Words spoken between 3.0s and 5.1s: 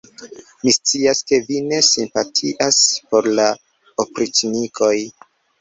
por la opriĉnikoj!